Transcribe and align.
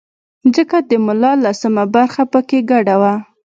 ځکه 0.55 0.77
د 0.89 0.91
ملا 1.05 1.31
لسمه 1.45 1.83
برخه 1.95 2.23
په 2.31 2.39
کې 2.47 2.59
ګډه 2.71 2.95
وه. 3.01 3.13